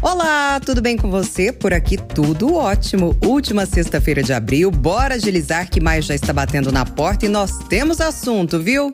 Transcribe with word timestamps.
Olá, 0.00 0.60
tudo 0.60 0.80
bem 0.80 0.96
com 0.96 1.10
você? 1.10 1.52
Por 1.52 1.74
aqui 1.74 1.96
tudo 1.96 2.54
ótimo. 2.54 3.16
Última 3.20 3.66
sexta-feira 3.66 4.22
de 4.22 4.32
abril, 4.32 4.70
bora 4.70 5.16
agilizar 5.16 5.68
que 5.68 5.80
maio 5.80 6.02
já 6.02 6.14
está 6.14 6.32
batendo 6.32 6.70
na 6.70 6.84
porta 6.86 7.26
e 7.26 7.28
nós 7.28 7.58
temos 7.68 8.00
assunto, 8.00 8.60
viu? 8.60 8.92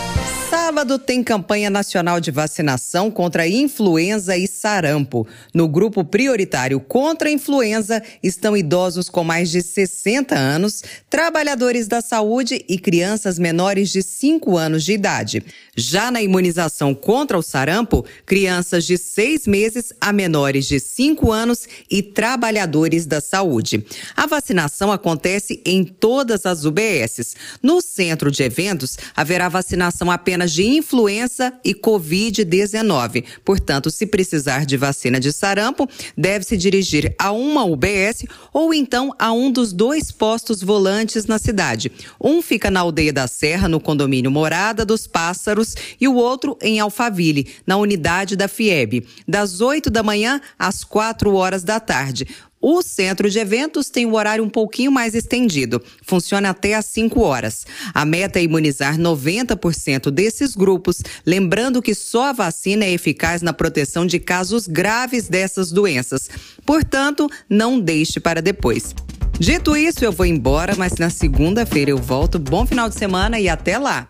Sábado 0.51 0.99
tem 0.99 1.23
campanha 1.23 1.69
nacional 1.69 2.19
de 2.21 2.31
vacinação 2.31 3.11
contra 3.11 3.47
influenza 3.47 4.35
e 4.35 4.47
sarampo. 4.47 5.27
No 5.53 5.69
grupo 5.69 6.03
prioritário 6.03 6.81
contra 6.81 7.29
a 7.29 7.33
influenza 7.33 8.03
estão 8.23 8.57
idosos 8.57 9.11
com 9.11 9.23
mais 9.23 9.51
de 9.51 9.61
60 9.61 10.35
anos, 10.35 10.83
trabalhadores 11.11 11.87
da 11.87 12.01
saúde 12.01 12.65
e 12.67 12.79
crianças 12.79 13.39
menores 13.39 13.91
de 13.91 14.03
5 14.03 14.57
anos 14.57 14.85
de 14.85 14.93
idade. 14.93 15.45
Já 15.77 16.11
na 16.11 16.23
imunização 16.23 16.95
contra 16.95 17.37
o 17.37 17.43
sarampo, 17.43 18.05
crianças 18.25 18.87
de 18.87 18.97
6 18.97 19.47
meses 19.47 19.93
a 20.01 20.13
menores 20.13 20.67
de 20.67 20.81
5 20.81 21.31
anos 21.31 21.69
e 21.91 22.03
trabalhadores 22.03 23.05
da 23.05 23.21
saúde. 23.21 23.85
A 24.17 24.27
vacinação 24.27 24.91
acontece 24.91 25.61
em 25.65 25.85
todas 25.85 26.47
as 26.47 26.65
UBSs. 26.65 27.37
No 27.63 27.83
centro 27.83 28.31
de 28.31 28.43
eventos, 28.43 28.97
haverá 29.15 29.49
vacinação 29.49 30.11
apenas 30.11 30.38
apenas 30.39 30.53
de 30.53 30.65
influenza 30.65 31.53
e 31.65 31.75
Covid-19. 31.75 33.25
Portanto, 33.45 33.91
se 33.91 34.07
precisar 34.07 34.65
de 34.65 34.77
vacina 34.77 35.19
de 35.19 35.33
sarampo, 35.33 35.89
deve 36.17 36.45
se 36.45 36.57
dirigir 36.57 37.13
a 37.19 37.33
uma 37.33 37.65
UBS 37.65 38.25
ou 38.53 38.73
então 38.73 39.13
a 39.19 39.33
um 39.33 39.51
dos 39.51 39.73
dois 39.73 40.13
postos 40.13 40.63
volantes 40.63 41.27
na 41.27 41.39
cidade. 41.39 41.91
Um 42.23 42.41
fica 42.41 42.71
na 42.71 42.81
aldeia 42.81 43.13
da 43.13 43.27
Serra, 43.27 43.69
no 43.69 43.81
condomínio 43.81 44.31
Morada 44.31 44.85
dos 44.85 45.07
Pássaros, 45.09 45.75
e 46.01 46.07
o 46.07 46.15
outro 46.15 46.57
em 46.63 46.79
Alphaville, 46.79 47.49
na 47.67 47.77
unidade 47.77 48.37
da 48.37 48.47
FIEB, 48.47 49.07
das 49.27 49.61
8 49.61 49.91
da 49.91 50.03
manhã 50.03 50.41
às 50.57 50.85
4 50.85 51.35
horas 51.35 51.65
da 51.65 51.81
tarde. 51.81 52.29
O 52.61 52.83
centro 52.83 53.31
de 53.31 53.39
eventos 53.39 53.89
tem 53.89 54.05
um 54.05 54.15
horário 54.15 54.43
um 54.43 54.49
pouquinho 54.49 54.91
mais 54.91 55.15
estendido, 55.15 55.83
funciona 56.03 56.51
até 56.51 56.75
às 56.75 56.87
5 56.87 57.21
horas. 57.21 57.65
A 57.95 58.05
meta 58.05 58.39
é 58.39 58.43
imunizar 58.43 58.99
90% 58.99 60.11
desses 60.11 60.57
grupos, 60.57 61.01
lembrando 61.25 61.81
que 61.81 61.95
só 61.95 62.31
a 62.31 62.33
vacina 62.33 62.85
é 62.85 62.93
eficaz 62.93 63.43
na 63.43 63.53
proteção 63.53 64.05
de 64.05 64.19
casos 64.19 64.67
graves 64.67 65.29
dessas 65.29 65.71
doenças. 65.71 66.29
Portanto, 66.67 67.31
não 67.49 67.79
deixe 67.79 68.19
para 68.19 68.43
depois. 68.43 68.95
Dito 69.39 69.77
isso, 69.77 70.05
eu 70.05 70.11
vou 70.11 70.27
embora, 70.27 70.75
mas 70.77 70.95
na 70.95 71.11
segunda-feira 71.11 71.93
eu 71.93 71.99
volto. 71.99 72.41
Bom 72.41 72.67
final 72.67 72.89
de 72.89 72.97
semana 72.97 73.39
e 73.39 73.49
até 73.49 73.79
lá! 73.79 74.09